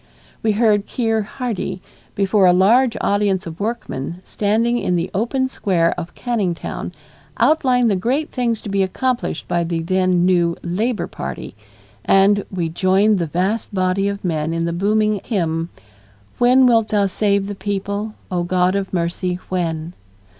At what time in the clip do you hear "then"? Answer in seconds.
9.83-10.25